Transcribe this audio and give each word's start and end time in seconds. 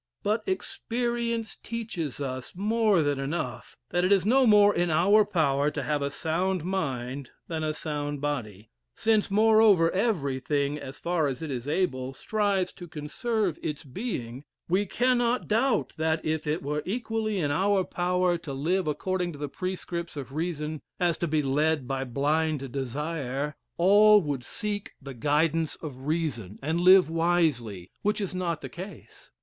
But 0.23 0.41
experience 0.47 1.57
teaches 1.57 2.19
us 2.19 2.53
more 2.55 3.03
than 3.03 3.19
enough, 3.19 3.77
that 3.91 4.03
it 4.03 4.11
is 4.11 4.25
no 4.25 4.47
more 4.47 4.73
in 4.73 4.89
our 4.89 5.23
power 5.23 5.69
to 5.69 5.83
have 5.83 6.01
a 6.01 6.09
sound 6.09 6.63
mind 6.65 7.29
than 7.47 7.63
a 7.63 7.71
sound 7.71 8.19
body. 8.19 8.71
Since, 8.95 9.29
moreover, 9.29 9.91
everything, 9.91 10.79
as 10.79 10.97
far 10.97 11.27
as 11.27 11.43
it 11.43 11.51
is 11.51 11.67
able, 11.67 12.15
strives 12.15 12.73
to 12.73 12.87
conserve 12.87 13.59
its 13.61 13.83
being, 13.83 14.43
we 14.67 14.87
cannot 14.87 15.47
doubt 15.47 15.93
that 15.97 16.25
if 16.25 16.47
it 16.47 16.63
were 16.63 16.81
equally 16.83 17.37
in 17.37 17.51
our 17.51 17.83
power 17.83 18.39
to 18.39 18.53
live 18.53 18.87
according 18.87 19.33
to 19.33 19.37
the 19.37 19.49
prescripts 19.49 20.17
of 20.17 20.33
reason, 20.33 20.81
as 20.99 21.15
to 21.19 21.27
be 21.27 21.43
led 21.43 21.87
by 21.87 22.05
blind 22.05 22.71
desire, 22.71 23.55
all 23.77 24.19
would 24.19 24.43
seek 24.43 24.93
the 24.99 25.13
guidance 25.13 25.75
of 25.75 26.07
reason 26.07 26.57
and 26.63 26.81
live 26.81 27.07
wisely, 27.07 27.91
which 28.01 28.19
is 28.19 28.33
not 28.33 28.61
the 28.61 28.67
case. 28.69 29.29